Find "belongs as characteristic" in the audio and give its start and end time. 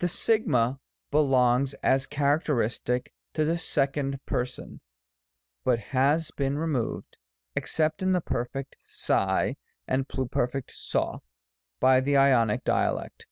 1.10-3.14